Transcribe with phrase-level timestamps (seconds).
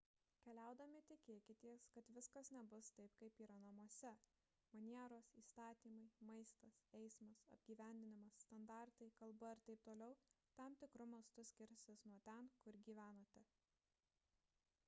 [0.45, 4.13] keliaudami tikėkitės kad viskas nebus taip kaip yra namuose
[4.77, 9.97] manieros įstatymai maistas eismas apgyvendinimas standartai kalba ir t t
[10.63, 13.45] tam tikru mastu skirsis nuo ten kur gyvenate